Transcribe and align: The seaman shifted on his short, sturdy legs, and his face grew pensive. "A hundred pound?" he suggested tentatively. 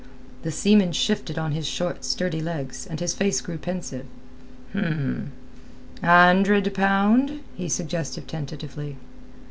The 0.41 0.51
seaman 0.51 0.93
shifted 0.93 1.37
on 1.37 1.51
his 1.51 1.67
short, 1.67 2.03
sturdy 2.03 2.41
legs, 2.41 2.87
and 2.87 2.99
his 2.99 3.13
face 3.13 3.39
grew 3.39 3.59
pensive. 3.59 4.07
"A 4.73 5.21
hundred 6.03 6.73
pound?" 6.73 7.41
he 7.55 7.69
suggested 7.69 8.27
tentatively. 8.27 8.97